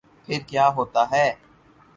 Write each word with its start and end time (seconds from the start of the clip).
پھر 0.25 0.39
کیا 0.47 0.65
ہوتا 0.75 1.01
ہے۔ 1.11 1.27